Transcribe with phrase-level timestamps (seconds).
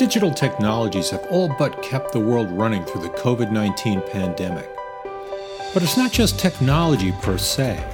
[0.00, 4.66] Digital technologies have all but kept the world running through the COVID 19 pandemic.
[5.74, 7.84] But it's not just technology per se.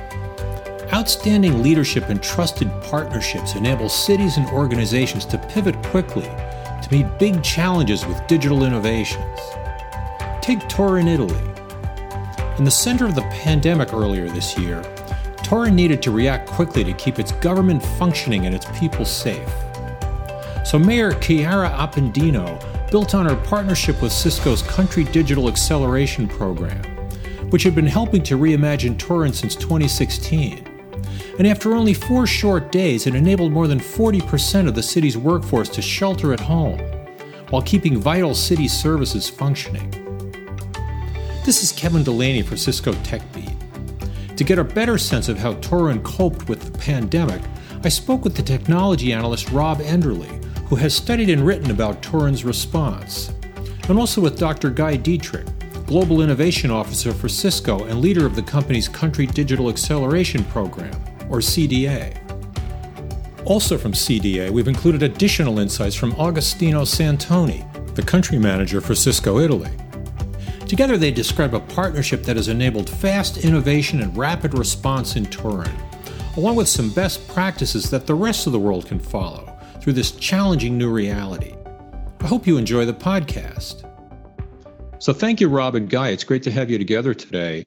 [0.92, 7.42] Outstanding leadership and trusted partnerships enable cities and organizations to pivot quickly to meet big
[7.42, 9.40] challenges with digital innovations.
[10.40, 11.42] Take Turin, Italy.
[12.56, 14.80] In the center of the pandemic earlier this year,
[15.42, 19.65] Turin needed to react quickly to keep its government functioning and its people safe.
[20.66, 26.82] So Mayor Chiara Appendino built on her partnership with Cisco's Country Digital Acceleration Program,
[27.50, 30.66] which had been helping to reimagine Turin since 2016.
[31.38, 35.68] And after only four short days, it enabled more than 40% of the city's workforce
[35.68, 36.80] to shelter at home
[37.50, 39.88] while keeping vital city services functioning.
[41.44, 44.36] This is Kevin Delaney for Cisco TechBeat.
[44.36, 47.40] To get a better sense of how Turin coped with the pandemic,
[47.84, 50.35] I spoke with the technology analyst Rob Enderle,
[50.68, 53.32] who has studied and written about Turin's response,
[53.88, 54.70] and also with Dr.
[54.70, 55.46] Guy Diedrich,
[55.86, 60.92] Global Innovation Officer for Cisco and leader of the company's Country Digital Acceleration Program,
[61.30, 62.20] or CDA.
[63.44, 69.38] Also from CDA, we've included additional insights from Agostino Santoni, the country manager for Cisco
[69.38, 69.70] Italy.
[70.66, 75.70] Together, they describe a partnership that has enabled fast innovation and rapid response in Turin,
[76.36, 79.45] along with some best practices that the rest of the world can follow
[79.86, 81.54] through this challenging new reality.
[82.18, 83.88] I hope you enjoy the podcast.
[84.98, 86.08] So, thank you, Rob and Guy.
[86.08, 87.64] It's great to have you together today.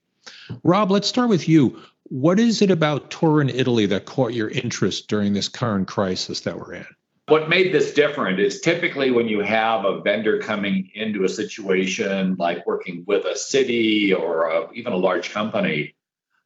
[0.65, 1.79] Rob, let's start with you.
[2.09, 6.59] What is it about Turin, Italy, that caught your interest during this current crisis that
[6.59, 6.85] we're in?
[7.29, 12.35] What made this different is typically when you have a vendor coming into a situation
[12.37, 15.95] like working with a city or a, even a large company,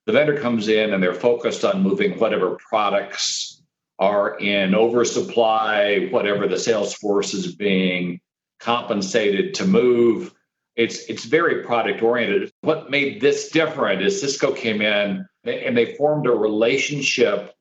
[0.06, 3.62] the vendor comes in and they're focused on moving whatever products
[4.00, 8.20] are in oversupply, whatever the sales force is being
[8.60, 10.34] compensated to move.
[10.76, 12.52] It's it's very product oriented.
[12.62, 17.53] What made this different is Cisco came in and they formed a relationship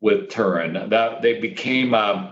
[0.00, 0.90] with Turin.
[0.90, 2.30] That they became a,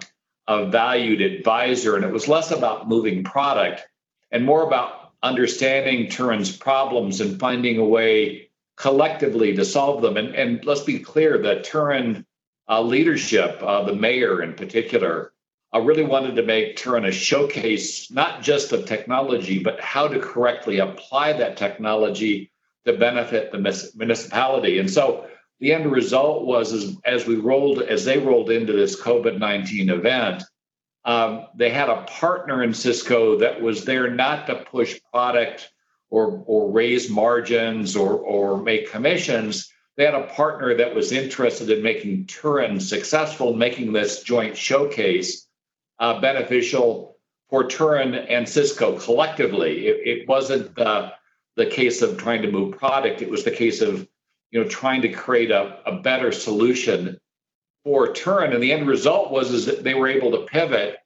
[0.48, 3.86] a valued advisor, and it was less about moving product
[4.30, 10.16] and more about understanding Turin's problems and finding a way collectively to solve them.
[10.16, 12.26] And, and let's be clear that Turin
[12.68, 15.32] uh, leadership, uh, the mayor in particular,
[15.72, 20.20] I really wanted to make Turin a showcase, not just of technology, but how to
[20.20, 22.52] correctly apply that technology
[22.84, 24.78] to benefit the municipality.
[24.78, 25.28] And so
[25.60, 29.88] the end result was as, as we rolled, as they rolled into this COVID 19
[29.88, 30.42] event,
[31.04, 35.70] um, they had a partner in Cisco that was there not to push product
[36.10, 41.70] or, or raise margins or, or make commissions, they had a partner that was interested
[41.70, 45.46] in making Turin successful, making this joint showcase
[45.98, 47.16] uh, beneficial
[47.50, 49.86] for Turin and Cisco collectively.
[49.86, 51.12] It, it wasn't the,
[51.56, 54.08] the case of trying to move product; it was the case of
[54.50, 57.20] you know trying to create a, a better solution
[57.84, 58.52] for Turin.
[58.52, 60.96] And the end result was is that they were able to pivot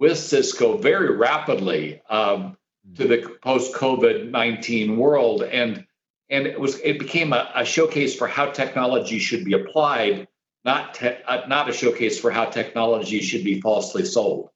[0.00, 2.56] with Cisco very rapidly um,
[2.96, 5.86] to the post COVID nineteen world and
[6.30, 10.26] and it was it became a, a showcase for how technology should be applied,
[10.64, 14.50] not te- uh, not a showcase for how technology should be falsely sold.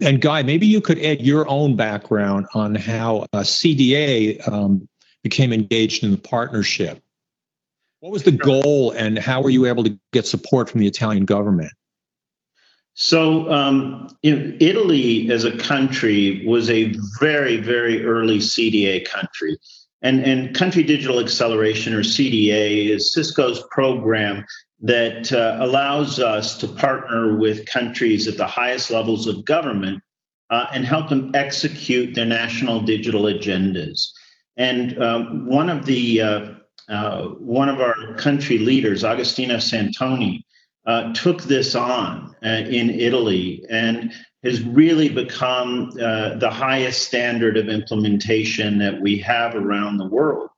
[0.00, 4.88] And Guy, maybe you could add your own background on how uh, CDA um,
[5.22, 7.02] became engaged in the partnership.
[8.00, 11.26] What was the goal, and how were you able to get support from the Italian
[11.26, 11.72] government?
[12.94, 19.58] So, um, Italy as a country was a very, very early CDA country.
[20.02, 24.44] And, and Country Digital Acceleration, or CDA, is Cisco's program
[24.80, 30.02] that uh, allows us to partner with countries at the highest levels of government
[30.48, 34.08] uh, and help them execute their national digital agendas.
[34.56, 36.46] And um, one of the uh,
[36.88, 40.42] uh one of our country leaders, Agostino Santoni,
[40.90, 44.12] uh, took this on uh, in Italy and
[44.42, 50.48] has really become uh, the highest standard of implementation that we have around the world.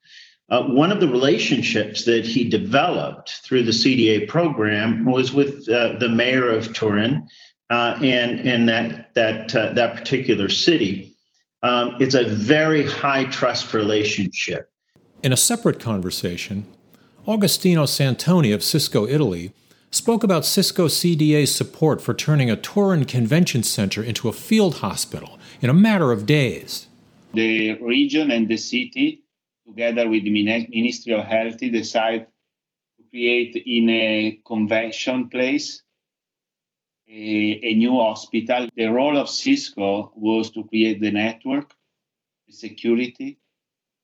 [0.48, 5.98] Uh, one of the relationships that he developed through the CDA program was with uh,
[5.98, 7.28] the mayor of Turin
[7.68, 11.14] uh, and, and that, that, that particular city.
[11.62, 14.70] Um, it's a very high trust relationship.
[15.22, 16.66] In a separate conversation,
[17.28, 19.52] Agostino Santoni of Cisco Italy
[19.92, 25.38] spoke about Cisco CDA's support for turning a Turin Convention Center into a field hospital
[25.60, 26.88] in a matter of days.
[27.34, 29.22] The region and the city,
[29.66, 32.26] together with the Ministry of Health, decided
[32.96, 35.82] to create in a convention place
[37.08, 38.68] a, a new hospital.
[38.74, 41.74] The role of Cisco was to create the network,
[42.46, 43.38] the security,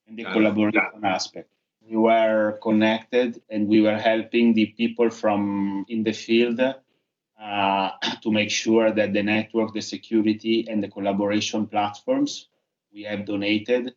[0.06, 1.48] and the collaboration aspect.
[1.88, 7.90] We were connected and we were helping the people from in the field uh,
[8.22, 12.48] to make sure that the network, the security, and the collaboration platforms
[12.92, 13.94] we have donated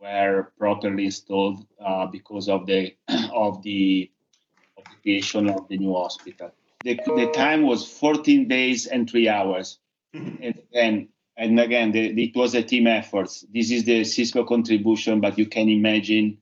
[0.00, 2.94] were properly installed uh, because of the
[3.32, 4.10] of the
[4.76, 6.50] of the creation of the new hospital.
[6.84, 9.78] The, the time was 14 days and three hours,
[10.12, 13.28] and and and again, the, it was a team effort.
[13.52, 16.38] This is the Cisco contribution, but you can imagine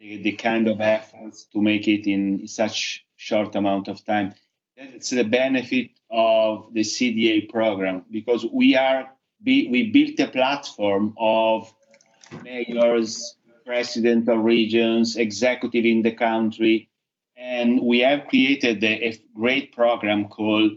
[0.00, 4.34] the, the kind of efforts to make it in such short amount of time.
[4.76, 9.10] It's the benefit of the CDA program because we are
[9.44, 11.72] we built a platform of
[12.42, 16.88] mayors, president of regions, executive in the country,
[17.36, 20.72] and we have created a, a great program called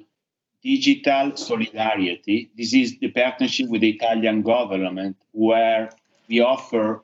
[0.64, 2.52] Digital Solidarity.
[2.58, 5.90] This is the partnership with the Italian government where
[6.30, 7.04] we offer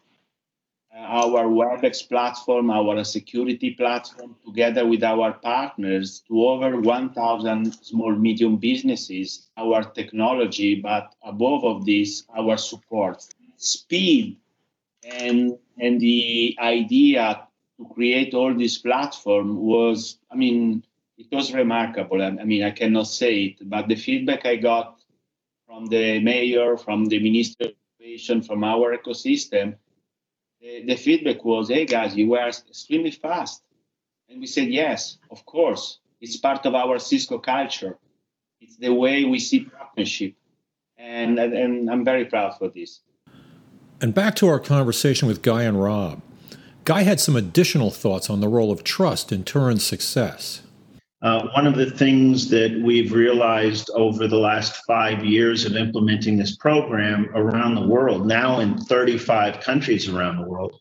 [0.96, 8.58] our WebEx platform, our security platform, together with our partners to over 1,000 small, medium
[8.58, 13.24] businesses, our technology, but above of this, our support.
[13.58, 14.38] Speed
[15.04, 17.48] and, and the idea
[17.78, 20.84] to create all this platform was, I mean,
[21.18, 22.22] it was remarkable.
[22.22, 25.02] I mean, I cannot say it, but the feedback I got
[25.68, 29.76] from the mayor, from the minister of education, from our ecosystem,
[30.62, 33.64] the, feedback was, hey guys, you were extremely fast.
[34.30, 36.00] And we said, yes, of course.
[36.22, 37.98] It's part of our Cisco culture.
[38.60, 40.34] It's the way we see partnership.
[40.98, 43.02] And, and, and I'm very proud for this.
[44.02, 46.22] And back to our conversation with Guy and Rob.
[46.86, 50.62] Guy had some additional thoughts on the role of trust in Turin's success.
[51.22, 56.38] Uh, one of the things that we've realized over the last five years of implementing
[56.38, 60.80] this program around the world, now in 35 countries around the world,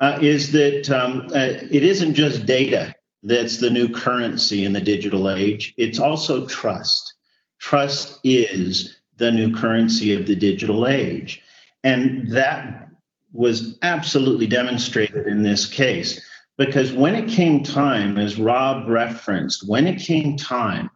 [0.00, 4.80] uh, is that um, uh, it isn't just data that's the new currency in the
[4.80, 7.14] digital age, it's also trust.
[7.58, 11.42] Trust is the new currency of the digital age.
[11.82, 12.88] And that
[13.32, 16.20] was absolutely demonstrated in this case.
[16.58, 20.90] Because when it came time, as Rob referenced, when it came time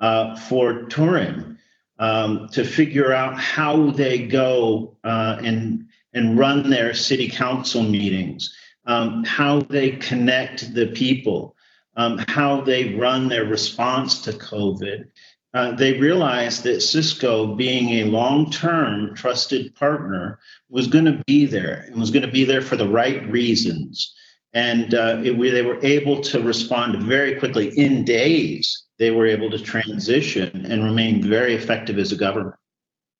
[0.00, 1.58] uh, for Turin
[1.98, 8.54] um, to figure out how they go uh, and and run their city council meetings,
[8.86, 11.56] um, how they connect the people,
[11.96, 15.06] um, how they run their response to COVID,
[15.54, 20.38] uh, they realized that Cisco, being a long term trusted partner,
[20.70, 24.14] was going to be there and was going to be there for the right reasons.
[24.54, 27.68] And uh, it, we, they were able to respond very quickly.
[27.78, 32.56] In days, they were able to transition and remain very effective as a government.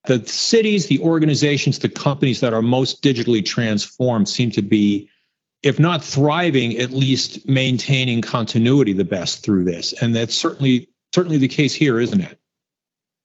[0.05, 5.09] The cities, the organizations, the companies that are most digitally transformed seem to be,
[5.63, 9.93] if not thriving, at least maintaining continuity the best through this.
[10.03, 12.39] And that's certainly certainly the case here, isn't it?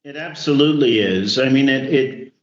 [0.03, 1.39] It absolutely is.
[1.39, 2.33] I mean, it, it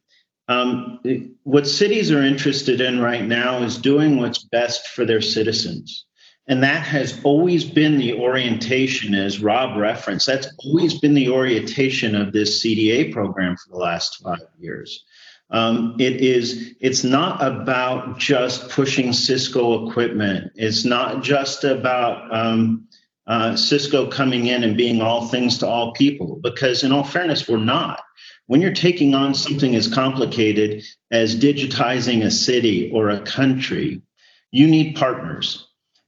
[0.49, 1.01] um,
[1.45, 6.07] what cities are interested in right now is doing what's best for their citizens.
[6.47, 12.15] And that has always been the orientation, as Rob referenced, that's always been the orientation
[12.15, 15.05] of this CDA program for the last five years.
[15.51, 20.53] Um, it is it's not about just pushing Cisco equipment.
[20.55, 22.89] It's not just about um,
[23.27, 27.49] uh, Cisco coming in and being all things to all people, because in all fairness,
[27.49, 28.01] we're not.
[28.47, 34.03] When you're taking on something as complicated as digitizing a city or a country,
[34.51, 35.67] you need partners.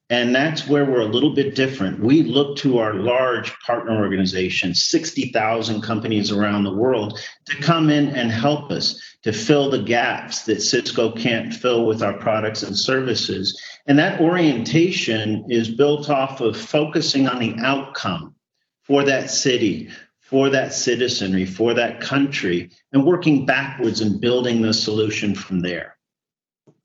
[0.09, 1.99] And that's where we're a little bit different.
[1.99, 8.11] We look to our large partner organizations, 60,000 companies around the world, to come in
[8.11, 12.79] and help us to fill the gaps that Cisco can't fill with our products and
[12.79, 13.61] services.
[13.87, 18.37] And that orientation is built off of focusing on the outcome
[18.85, 19.91] for that city,
[20.29, 25.97] for that citizenry, for that country, and working backwards and building the solution from there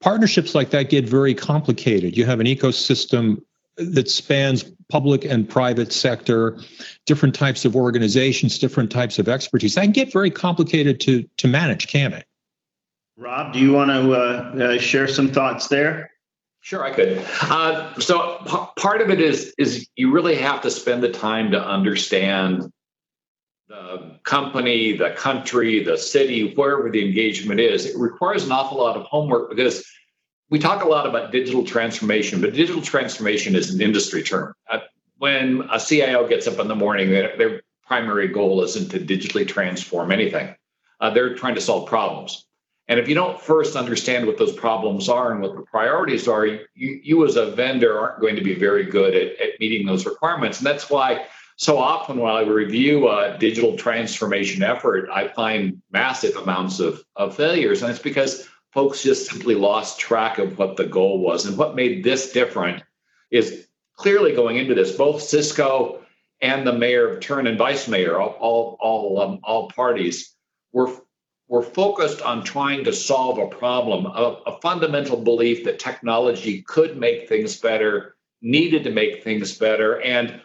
[0.01, 2.17] partnerships like that get very complicated.
[2.17, 3.41] You have an ecosystem
[3.77, 6.59] that spans public and private sector,
[7.05, 9.75] different types of organizations, different types of expertise.
[9.75, 12.25] That can get very complicated to to manage, can it?
[13.17, 16.11] Rob, do you want to uh, uh, share some thoughts there?
[16.61, 17.25] Sure, I could.
[17.41, 21.51] Uh, so p- part of it is is you really have to spend the time
[21.51, 22.71] to understand
[23.71, 28.97] the company, the country, the city, wherever the engagement is, it requires an awful lot
[28.97, 29.85] of homework because
[30.49, 34.53] we talk a lot about digital transformation, but digital transformation is an industry term.
[34.69, 34.79] Uh,
[35.19, 40.11] when a CIO gets up in the morning, they're primary goal isn't to digitally transform
[40.11, 40.55] anything.
[40.99, 42.45] Uh, they're trying to solve problems.
[42.87, 46.45] And if you don't first understand what those problems are and what the priorities are,
[46.45, 50.05] you, you as a vendor aren't going to be very good at, at meeting those
[50.05, 50.57] requirements.
[50.57, 51.25] And that's why
[51.61, 57.35] so often when I review a digital transformation effort, I find massive amounts of, of
[57.35, 57.83] failures.
[57.83, 61.45] And it's because folks just simply lost track of what the goal was.
[61.45, 62.81] And what made this different
[63.29, 66.01] is clearly going into this, both Cisco
[66.41, 70.33] and the mayor of Turin and vice mayor, all all all, um, all parties
[70.73, 70.91] were
[71.47, 76.97] were focused on trying to solve a problem, a, a fundamental belief that technology could
[76.97, 80.41] make things better, needed to make things better, and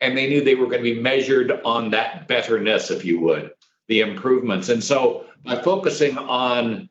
[0.00, 3.52] and they knew they were going to be measured on that betterness, if you would,
[3.88, 4.68] the improvements.
[4.68, 6.88] And so by focusing on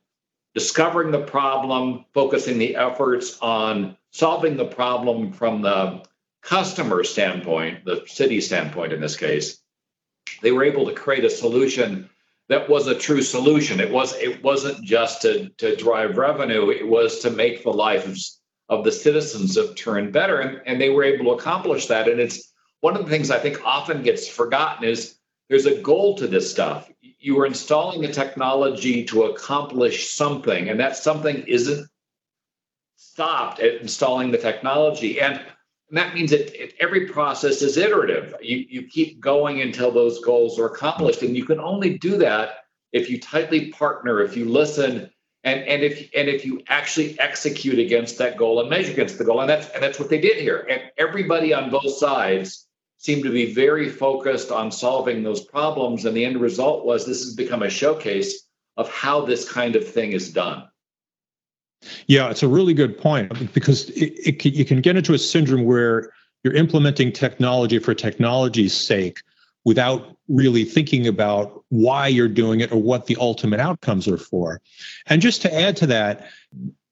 [0.54, 6.04] discovering the problem, focusing the efforts on solving the problem from the
[6.42, 9.60] customer standpoint, the city standpoint in this case,
[10.42, 12.10] they were able to create a solution
[12.48, 13.80] that was a true solution.
[13.80, 18.40] It was it wasn't just to, to drive revenue, it was to make the lives
[18.70, 20.40] of the citizens of Turin better.
[20.40, 22.08] And, and they were able to accomplish that.
[22.08, 22.52] And it's
[22.86, 25.15] one of the things I think often gets forgotten is
[25.50, 26.88] there's a goal to this stuff.
[27.01, 31.89] You are installing the technology to accomplish something, and that something isn't
[32.96, 35.20] stopped at installing the technology.
[35.20, 35.42] And
[35.89, 38.36] and that means that every process is iterative.
[38.39, 41.24] You, you keep going until those goals are accomplished.
[41.24, 45.10] And you can only do that if you tightly partner, if you listen,
[45.44, 49.24] and, and if and if you actually execute against that goal and measure against the
[49.24, 49.42] goal.
[49.42, 50.68] And that's and that's what they did here.
[50.70, 52.65] And everybody on both sides
[52.98, 56.06] seemed to be very focused on solving those problems.
[56.06, 58.48] And the end result was this has become a showcase
[58.78, 60.68] of how this kind of thing is done.
[62.08, 65.66] Yeah, it's a really good point because it, it you can get into a syndrome
[65.66, 66.12] where
[66.44, 69.22] you're implementing technology for technology's sake
[69.66, 74.62] without really thinking about why you're doing it or what the ultimate outcomes are for.
[75.08, 76.28] And just to add to that,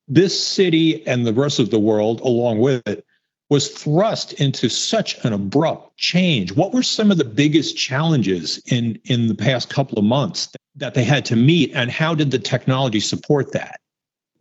[0.07, 3.05] this city and the rest of the world, along with it,
[3.53, 6.51] was thrust into such an abrupt change.
[6.51, 10.93] What were some of the biggest challenges in, in the past couple of months that
[10.95, 13.79] they had to meet, and how did the technology support that?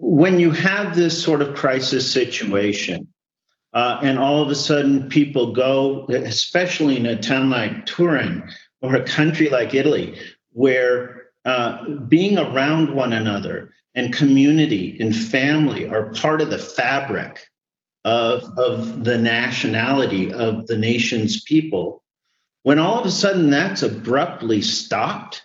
[0.02, 3.06] when you have this sort of crisis situation,
[3.72, 8.42] uh, and all of a sudden people go, especially in a town like Turin
[8.80, 10.18] or a country like Italy,
[10.50, 17.46] where uh, being around one another and community and family are part of the fabric
[18.04, 22.02] of, of the nationality of the nation's people.
[22.62, 25.44] When all of a sudden that's abruptly stopped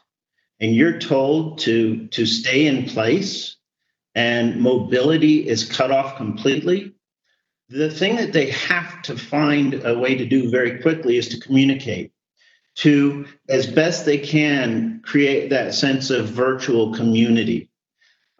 [0.59, 3.57] and you're told to, to stay in place
[4.15, 6.93] and mobility is cut off completely,
[7.69, 11.39] the thing that they have to find a way to do very quickly is to
[11.39, 12.11] communicate,
[12.75, 17.69] to, as best they can, create that sense of virtual community.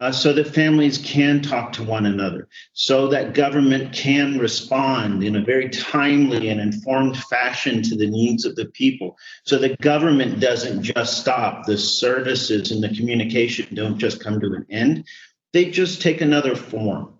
[0.00, 5.34] Uh, so that families can talk to one another, so that government can respond in
[5.34, 10.38] a very timely and informed fashion to the needs of the people, so that government
[10.38, 15.04] doesn't just stop, the services and the communication don't just come to an end,
[15.52, 17.12] they just take another form.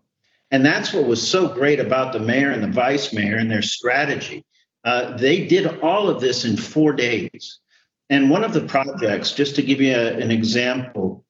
[0.53, 3.63] And that's what was so great about the mayor and the vice mayor and their
[3.63, 4.45] strategy.
[4.85, 7.59] Uh, they did all of this in four days.
[8.09, 11.25] And one of the projects, just to give you a, an example,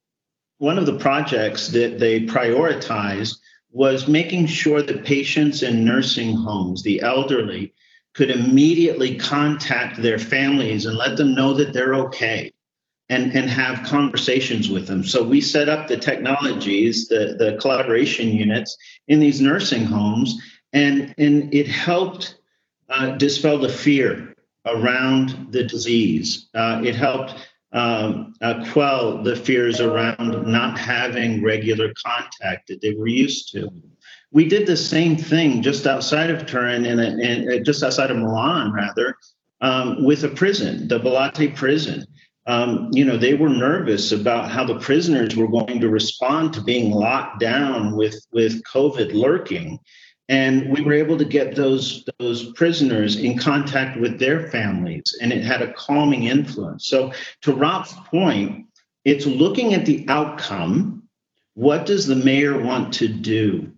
[0.58, 3.38] one of the projects that they prioritized
[3.70, 7.72] was making sure that patients in nursing homes, the elderly,
[8.14, 12.52] could immediately contact their families and let them know that they're okay
[13.08, 15.04] and, and have conversations with them.
[15.04, 20.36] So we set up the technologies, the, the collaboration units in these nursing homes,
[20.72, 22.36] and, and it helped
[22.88, 24.34] uh, dispel the fear
[24.66, 26.48] around the disease.
[26.54, 27.34] Uh, it helped
[27.72, 33.68] um, uh, quell the fears around not having regular contact that they were used to.
[34.30, 38.72] We did the same thing just outside of Turin and, and just outside of Milan,
[38.72, 39.16] rather,
[39.60, 42.06] um, with a prison, the Bollate prison
[42.48, 46.62] um, you know, they were nervous about how the prisoners were going to respond to
[46.62, 49.78] being locked down with with COVID lurking,
[50.28, 55.32] and we were able to get those those prisoners in contact with their families, and
[55.32, 56.86] it had a calming influence.
[56.86, 58.66] So, to Rob's point,
[59.04, 61.04] it's looking at the outcome.
[61.54, 63.72] What does the mayor want to do?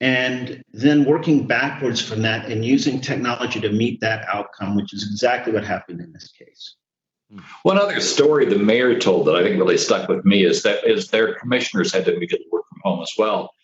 [0.00, 5.02] And then working backwards from that and using technology to meet that outcome, which is
[5.10, 6.76] exactly what happened in this case.
[7.62, 10.84] One other story the mayor told that I think really stuck with me is that
[10.84, 13.54] is their commissioners had to immediately work from home as well.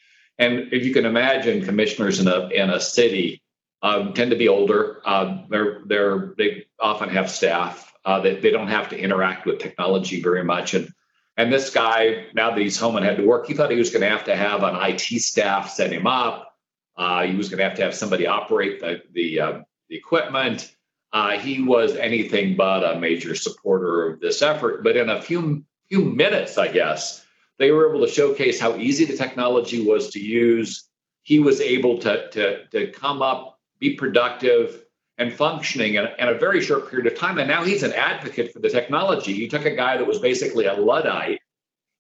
[0.41, 3.43] And if you can imagine, commissioners in a in a city
[3.83, 5.01] um, tend to be older.
[5.05, 7.93] Uh, they're they're they often have staff.
[8.07, 10.73] Uh, they, they don't have to interact with technology very much.
[10.73, 10.89] And
[11.37, 13.91] and this guy, now that he's home and had to work, he thought he was
[13.91, 16.55] going to have to have an IT staff set him up.
[16.97, 20.75] Uh, he was going to have to have somebody operate the the, uh, the equipment.
[21.13, 24.83] Uh, he was anything but a major supporter of this effort.
[24.83, 27.25] But in a few few minutes, I guess,
[27.61, 30.89] they were able to showcase how easy the technology was to use.
[31.23, 34.83] He was able to to to come up, be productive,
[35.19, 37.39] and functioning in, in, a very short period of time.
[37.39, 39.35] And now he's an advocate for the technology.
[39.35, 41.41] He took a guy that was basically a Luddite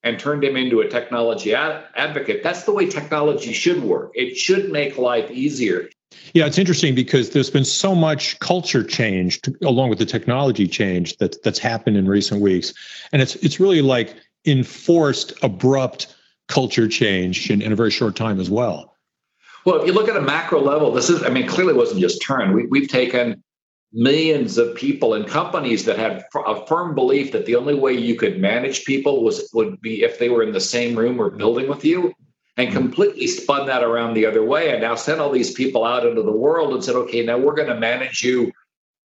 [0.02, 2.43] and turned him into a technology ad- advocate.
[2.43, 4.12] That's the way technology should work.
[4.14, 5.90] It should make life easier.
[6.33, 10.67] Yeah, it's interesting because there's been so much culture change to, along with the technology
[10.67, 12.73] change that that's happened in recent weeks,
[13.12, 16.14] and it's it's really like enforced abrupt
[16.49, 18.97] culture change in, in a very short time as well.
[19.64, 22.23] Well, if you look at a macro level, this is, I mean, clearly wasn't just
[22.23, 22.54] Turin.
[22.54, 23.42] We, we've taken
[23.92, 28.14] millions of people and companies that had a firm belief that the only way you
[28.14, 31.68] could manage people was would be if they were in the same room or building
[31.68, 32.12] with you
[32.56, 32.76] and mm-hmm.
[32.76, 36.23] completely spun that around the other way and now sent all these people out into
[36.23, 38.52] the world and said okay now we're going to manage you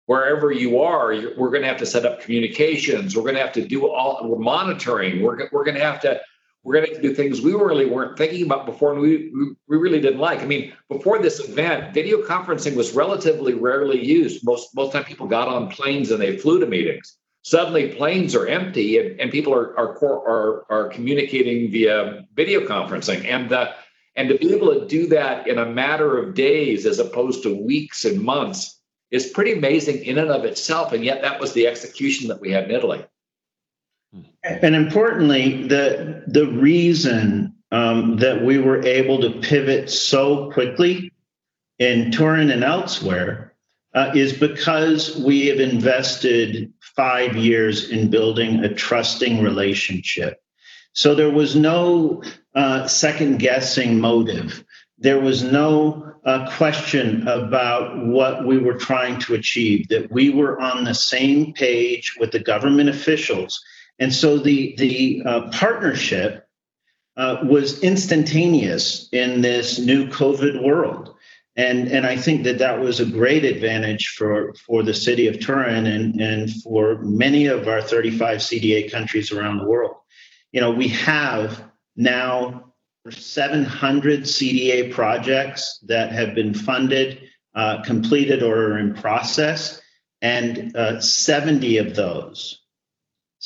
[0.05, 1.07] wherever you are
[1.37, 4.19] we're going to have to set up communications we're going to have to do all
[4.23, 6.19] we're monitoring we're, we're going to have to
[6.65, 9.31] we're going to do things we really weren't thinking about before and we,
[9.67, 10.41] we really didn't like.
[10.41, 14.43] I mean, before this event, video conferencing was relatively rarely used.
[14.43, 17.17] Most most time people got on planes and they flew to meetings.
[17.43, 23.25] Suddenly planes are empty and, and people are, are are are communicating via video conferencing.
[23.25, 23.75] And the
[24.15, 27.55] and to be able to do that in a matter of days as opposed to
[27.55, 28.74] weeks and months
[29.15, 30.91] is pretty amazing in and of itself.
[30.91, 33.05] And yet that was the execution that we had in Italy.
[34.43, 41.11] And importantly, the the reason um, that we were able to pivot so quickly
[41.79, 43.53] in Turin and elsewhere
[43.93, 50.41] uh, is because we have invested five years in building a trusting relationship.
[50.93, 54.63] So there was no uh, second guessing motive.
[54.97, 60.59] There was no uh, question about what we were trying to achieve, that we were
[60.59, 63.63] on the same page with the government officials
[63.99, 66.47] and so the the uh, partnership
[67.17, 71.15] uh, was instantaneous in this new COVID world,
[71.55, 75.39] and and I think that that was a great advantage for for the city of
[75.39, 79.95] Turin and and for many of our 35 CDA countries around the world.
[80.51, 81.63] You know, we have
[81.95, 82.73] now
[83.11, 87.21] 700 CDA projects that have been funded,
[87.53, 89.81] uh, completed, or are in process,
[90.21, 92.65] and uh, 70 of those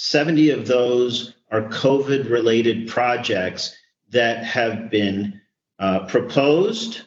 [0.02, 3.76] 70 of those are COVID related projects
[4.12, 5.41] that have been
[5.78, 7.02] uh, proposed,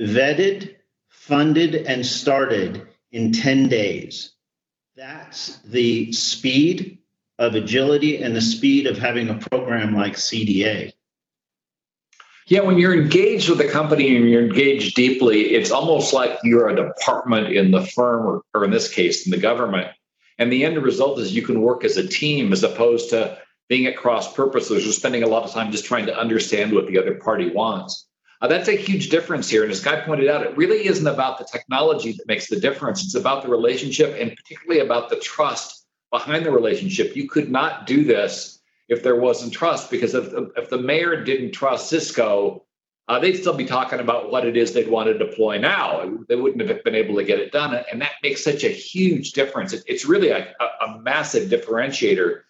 [0.00, 0.76] vetted,
[1.10, 4.32] funded, and started in 10 days.
[4.96, 7.00] That's the speed
[7.38, 10.94] of agility and the speed of having a program like CDA.
[12.46, 16.68] Yeah, when you're engaged with a company and you're engaged deeply, it's almost like you're
[16.68, 19.88] a department in the firm, or, or in this case, in the government
[20.42, 23.86] and the end result is you can work as a team as opposed to being
[23.86, 26.98] at cross purposes or spending a lot of time just trying to understand what the
[26.98, 28.08] other party wants.
[28.40, 29.62] Uh, that's a huge difference here.
[29.62, 33.04] And as Guy pointed out, it really isn't about the technology that makes the difference.
[33.04, 37.14] It's about the relationship and particularly about the trust behind the relationship.
[37.14, 38.58] You could not do this
[38.92, 42.64] if there wasn't trust because if, if the mayor didn't trust Cisco,
[43.08, 46.08] uh, they'd still be talking about what it is they'd want to deploy now.
[46.28, 47.74] They wouldn't have been able to get it done.
[47.90, 49.72] And that makes such a huge difference.
[49.72, 52.42] It, it's really a, a, massive differentiator.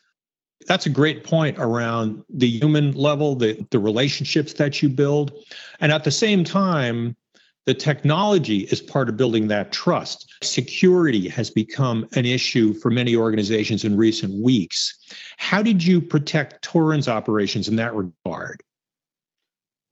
[0.66, 5.32] That's a great point around the human level, the, the relationships that you build.
[5.80, 7.16] And at the same time,
[7.66, 10.32] the technology is part of building that trust.
[10.42, 14.98] Security has become an issue for many organizations in recent weeks.
[15.36, 18.62] How did you protect Turin's operations in that regard?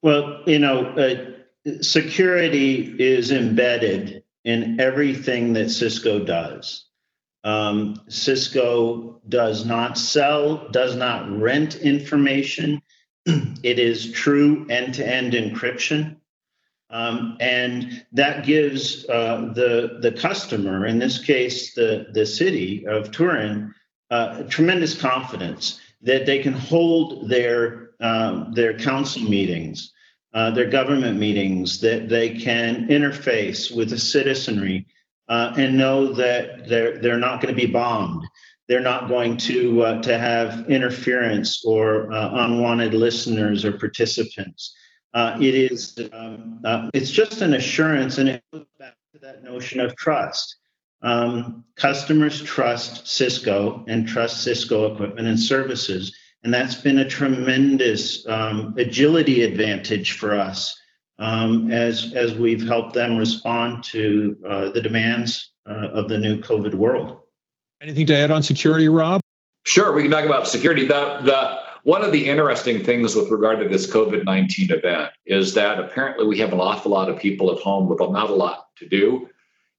[0.02, 6.86] Well, you know, uh, security is embedded in everything that Cisco does.
[7.44, 12.82] Um, Cisco does not sell, does not rent information.
[13.26, 16.16] it is true end to end encryption.
[16.90, 23.12] Um, and that gives uh, the, the customer, in this case, the, the city of
[23.12, 23.72] Turin,
[24.10, 29.92] uh, tremendous confidence that they can hold their um, their council meetings,
[30.32, 34.86] uh, their government meetings, that they can interface with the citizenry
[35.28, 38.26] uh, and know that they're they're not going to be bombed.
[38.68, 44.74] They're not going to uh, to have interference or uh, unwanted listeners or participants.
[45.12, 46.60] Uh, it is um,
[46.94, 50.56] it's just an assurance, and it goes back to that notion of trust.
[51.02, 56.16] um, customers trust Cisco and trust Cisco equipment and services.
[56.42, 60.78] And that's been a tremendous um, agility advantage for us
[61.18, 66.40] um, as, as we've helped them respond to uh, the demands uh, of the new
[66.40, 67.18] COVID world.
[67.82, 69.20] Anything to add on security, Rob?
[69.66, 70.86] Sure, we can talk about security.
[70.86, 75.54] The, the, one of the interesting things with regard to this COVID 19 event is
[75.54, 78.66] that apparently we have an awful lot of people at home with not a lot
[78.76, 79.28] to do.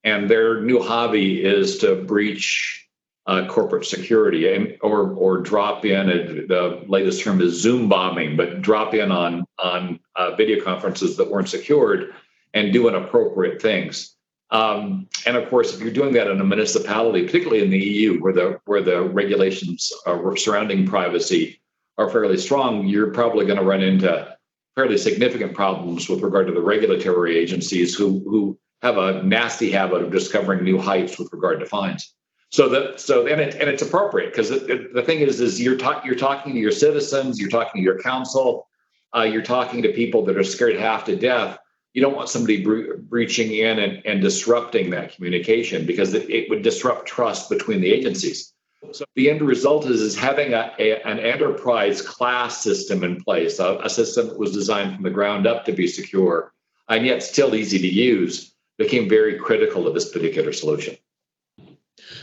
[0.03, 2.87] And their new hobby is to breach
[3.27, 8.61] uh, corporate security or, or drop in, a, the latest term is Zoom bombing, but
[8.61, 12.15] drop in on, on uh, video conferences that weren't secured
[12.53, 14.15] and do inappropriate things.
[14.49, 18.19] Um, and of course, if you're doing that in a municipality, particularly in the EU,
[18.19, 21.60] where the where the regulations uh, surrounding privacy
[21.97, 24.37] are fairly strong, you're probably going to run into
[24.75, 30.01] fairly significant problems with regard to the regulatory agencies who who have a nasty habit
[30.01, 32.13] of discovering new heights with regard to fines.
[32.49, 36.05] So that so and it and it's appropriate because the thing is is you're talking
[36.05, 38.67] you're talking to your citizens, you're talking to your council,
[39.15, 41.59] uh, you're talking to people that are scared half to death
[41.93, 46.49] you don't want somebody bre- breaching in and, and disrupting that communication because it, it,
[46.49, 48.53] would disrupt trust between the agencies.
[48.91, 53.59] So the end result is, is having a, a an enterprise class system in place,
[53.59, 56.51] a, a, system that was designed from the ground up to be secure
[56.89, 60.97] and yet still easy to use, became very critical to this particular solution.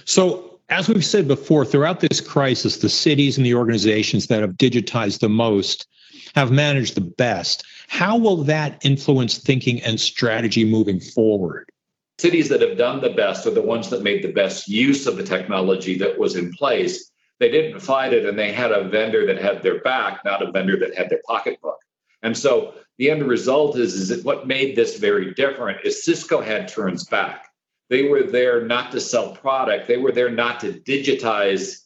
[0.05, 4.53] So as we've said before, throughout this crisis, the cities and the organizations that have
[4.53, 5.87] digitized the most
[6.35, 7.65] have managed the best.
[7.89, 11.71] How will that influence thinking and strategy moving forward?
[12.19, 15.17] Cities that have done the best are the ones that made the best use of
[15.17, 17.13] the technology that was in place.
[17.39, 20.51] They didn't fight it and they had a vendor that had their back, not a
[20.51, 21.79] vendor that had their pocketbook.
[22.23, 26.41] And so the end result is, is that what made this very different is Cisco
[26.41, 27.47] had Turin's back.
[27.89, 31.85] They were there not to sell product, they were there not to digitize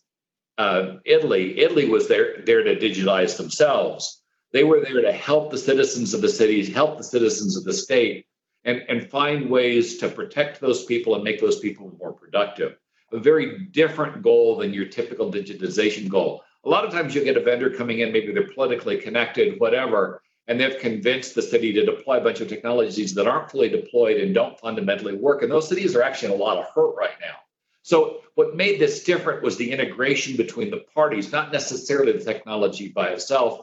[0.57, 1.61] uh, Italy.
[1.61, 4.23] Italy was there, there to digitize themselves.
[4.53, 7.73] They were there to help the citizens of the cities, help the citizens of the
[7.73, 8.27] state,
[8.64, 12.77] and, and find ways to protect those people and make those people more productive.
[13.12, 16.44] A very different goal than your typical digitization goal.
[16.64, 20.22] A lot of times you get a vendor coming in, maybe they're politically connected, whatever,
[20.46, 24.18] and they've convinced the city to deploy a bunch of technologies that aren't fully deployed
[24.18, 25.42] and don't fundamentally work.
[25.42, 27.37] And those cities are actually in a lot of hurt right now.
[27.83, 32.88] So, what made this different was the integration between the parties, not necessarily the technology
[32.88, 33.61] by itself.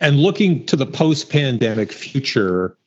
[0.00, 2.78] And looking to the post pandemic future,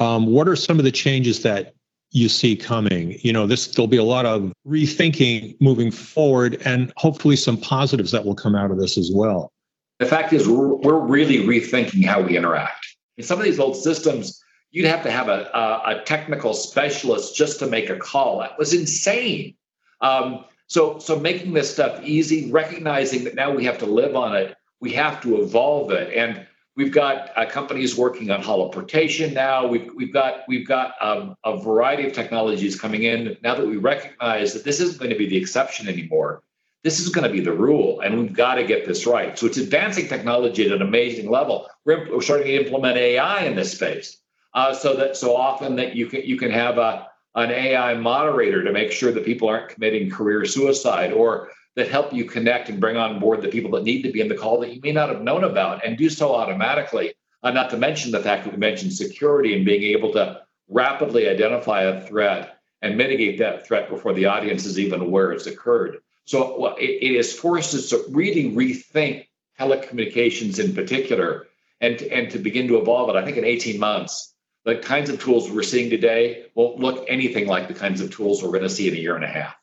[0.00, 1.74] um, what are some of the changes that
[2.10, 3.18] you see coming?
[3.20, 8.10] You know, this there'll be a lot of rethinking moving forward, and hopefully some positives
[8.10, 9.52] that will come out of this as well.
[9.98, 12.86] The fact is, we're, really rethinking how we interact.
[13.18, 17.36] In some of these old systems, you'd have to have a, a, a technical specialist
[17.36, 18.38] just to make a call.
[18.40, 19.54] That was insane.
[20.00, 24.34] Um, so, so making this stuff easy, recognizing that now we have to live on
[24.36, 29.66] it, we have to evolve it, and We've got uh, companies working on holoportation now.
[29.66, 33.76] We've, we've got we've got um, a variety of technologies coming in now that we
[33.76, 36.42] recognize that this isn't going to be the exception anymore.
[36.82, 39.38] This is going to be the rule, and we've got to get this right.
[39.38, 41.68] So it's advancing technology at an amazing level.
[41.84, 44.16] We're, we're starting to implement AI in this space,
[44.54, 48.62] uh, so that so often that you can you can have a an AI moderator
[48.64, 52.80] to make sure that people aren't committing career suicide or that help you connect and
[52.80, 54.92] bring on board the people that need to be in the call that you may
[54.92, 57.14] not have known about and do so automatically.
[57.42, 61.28] Uh, not to mention the fact that we mentioned security and being able to rapidly
[61.28, 65.98] identify a threat and mitigate that threat before the audience is even aware it's occurred.
[66.24, 69.26] So well, it, it has forced us to really rethink
[69.58, 71.46] telecommunications in particular
[71.80, 73.16] and, and to begin to evolve it.
[73.16, 77.46] I think in 18 months, the kinds of tools we're seeing today won't look anything
[77.46, 79.54] like the kinds of tools we're going to see in a year and a half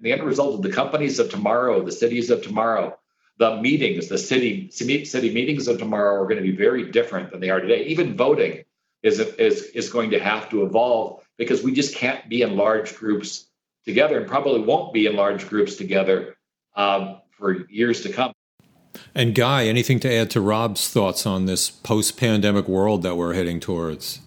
[0.00, 2.98] the end result of the companies of tomorrow, the cities of tomorrow,
[3.38, 7.40] the meetings, the city city meetings of tomorrow are going to be very different than
[7.40, 7.84] they are today.
[7.86, 8.64] Even voting
[9.02, 12.94] is is is going to have to evolve because we just can't be in large
[12.96, 13.46] groups
[13.86, 16.36] together, and probably won't be in large groups together
[16.76, 18.32] um, for years to come.
[19.14, 23.60] And Guy, anything to add to Rob's thoughts on this post-pandemic world that we're heading
[23.60, 24.20] towards?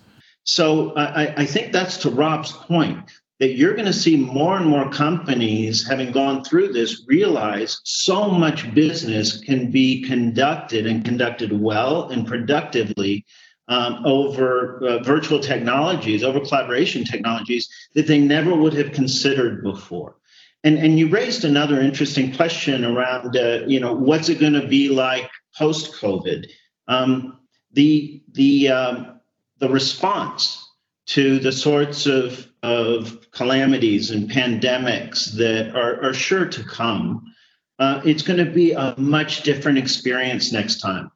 [0.44, 3.12] So I, I think that's to Rob's point
[3.44, 8.30] that you're going to see more and more companies having gone through this realize so
[8.30, 13.26] much business can be conducted and conducted well and productively
[13.68, 20.16] um, over uh, virtual technologies, over collaboration technologies that they never would have considered before.
[20.64, 24.70] And, and you raised another interesting question around, uh, you know, what's it going to
[24.70, 26.50] be like post COVID?
[26.88, 27.40] Um,
[27.74, 29.20] the the um,
[29.58, 30.63] the response
[31.06, 37.34] to the sorts of, of calamities and pandemics that are, are sure to come,
[37.80, 41.12] uh, it's going to be a much different experience next time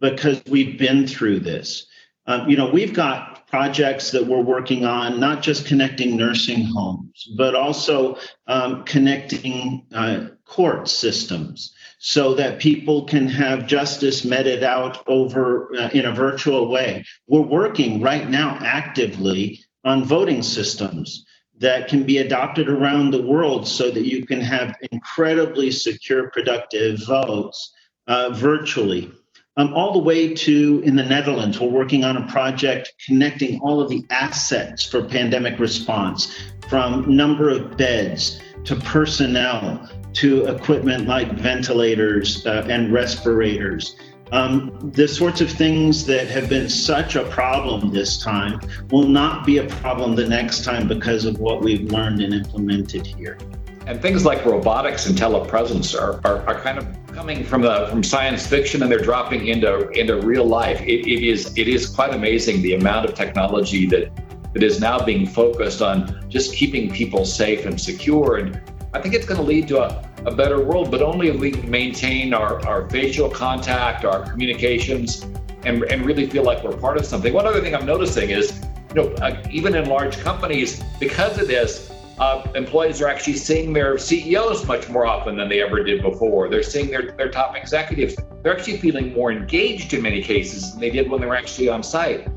[0.00, 1.86] because we've been through this.
[2.26, 7.28] Um, you know, we've got projects that we're working on, not just connecting nursing homes,
[7.36, 15.06] but also um, connecting uh, court systems so that people can have justice meted out
[15.08, 17.04] over uh, in a virtual way.
[17.26, 21.26] We're working right now actively on voting systems
[21.58, 27.04] that can be adopted around the world so that you can have incredibly secure, productive
[27.04, 27.74] votes
[28.06, 29.10] uh, virtually.
[29.56, 33.80] Um, all the way to in the Netherlands, we're working on a project connecting all
[33.80, 36.32] of the assets for pandemic response
[36.68, 43.96] from number of beds to personnel to equipment like ventilators uh, and respirators
[44.32, 49.46] um, the sorts of things that have been such a problem this time will not
[49.46, 53.38] be a problem the next time because of what we've learned and implemented here.
[53.86, 58.02] And things like robotics and telepresence are, are, are kind of coming from the from
[58.02, 60.82] science fiction and they're dropping into into real life.
[60.82, 64.14] It, it is it is quite amazing the amount of technology that
[64.52, 68.36] that is now being focused on just keeping people safe and secure.
[68.36, 68.60] And
[68.92, 71.50] I think it's going to lead to a a better world, but only if we
[71.50, 75.22] can maintain our, our facial contact, our communications,
[75.64, 77.32] and, and really feel like we're part of something.
[77.32, 78.60] One other thing I'm noticing is,
[78.94, 83.72] you know, uh, even in large companies, because of this, uh, employees are actually seeing
[83.72, 86.48] their CEOs much more often than they ever did before.
[86.48, 88.16] They're seeing their, their top executives.
[88.42, 91.68] They're actually feeling more engaged in many cases than they did when they were actually
[91.68, 92.28] on site.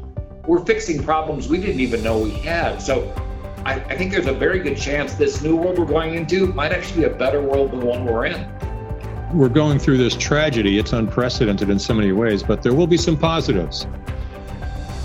[0.46, 2.80] We're fixing problems we didn't even know we had.
[2.80, 3.14] So
[3.64, 6.72] I, I think there's a very good chance this new world we're going into might
[6.72, 8.48] actually be a better world than the one we're in.
[9.32, 10.80] We're going through this tragedy.
[10.80, 13.86] It's unprecedented in so many ways, but there will be some positives.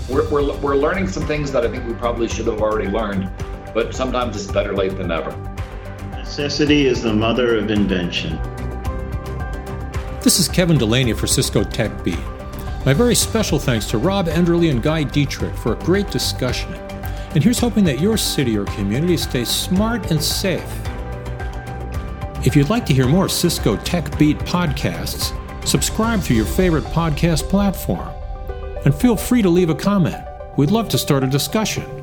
[0.09, 3.29] We're, we're, we're learning some things that I think we probably should have already learned,
[3.75, 5.35] but sometimes it's better late than never.
[6.13, 8.39] Necessity is the mother of invention.
[10.21, 12.19] This is Kevin Delaney for Cisco Tech Beat.
[12.85, 16.73] My very special thanks to Rob Enderle and Guy Diedrich for a great discussion.
[17.35, 20.63] And here's hoping that your city or community stays smart and safe.
[22.45, 25.33] If you'd like to hear more Cisco Tech Beat podcasts,
[25.67, 28.09] subscribe through your favorite podcast platform.
[28.85, 30.23] And feel free to leave a comment.
[30.55, 31.96] We'd love to start a discussion.